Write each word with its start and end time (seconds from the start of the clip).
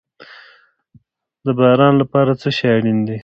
د 1.45 1.47
باران 1.57 1.93
لپاره 2.01 2.31
څه 2.41 2.49
شی 2.57 2.67
اړین 2.75 2.99
دي؟ 3.07 3.17